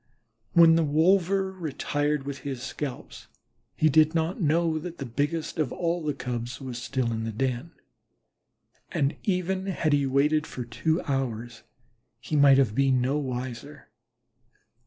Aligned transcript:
When 0.53 0.73
the 0.77 0.83
wolver 0.83 1.51
retired 1.51 2.23
with 2.25 2.39
his 2.39 2.63
scalps 2.63 3.27
he 3.75 3.87
did 3.87 4.15
not 4.15 4.41
know 4.41 4.79
that 4.79 4.97
the 4.97 5.05
biggest 5.05 5.59
of 5.59 5.71
all 5.71 6.01
the 6.03 6.15
Cubs, 6.15 6.59
was 6.59 6.81
still 6.81 7.11
in 7.11 7.23
the 7.23 7.31
den, 7.31 7.73
and 8.91 9.15
even 9.21 9.67
had 9.67 9.93
he 9.93 10.07
waited 10.07 10.45
about 10.45 10.51
for 10.51 10.65
two 10.65 11.03
hours, 11.03 11.61
he 12.19 12.35
might 12.35 12.57
have 12.57 12.73
been 12.73 12.99
no 12.99 13.19
wiser. 13.19 13.89